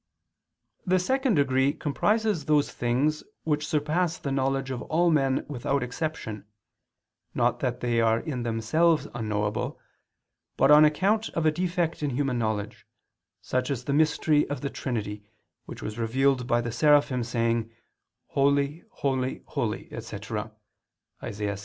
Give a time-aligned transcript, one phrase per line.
[0.87, 6.45] The second degree comprises those things which surpass the knowledge of all men without exception,
[7.35, 9.79] not that they are in themselves unknowable,
[10.57, 12.87] but on account of a defect in human knowledge;
[13.43, 15.23] such as the mystery of the Trinity,
[15.67, 17.69] which was revealed by the Seraphim saying:
[18.29, 20.51] "Holy, Holy, Holy," etc.
[21.23, 21.59] (Isa.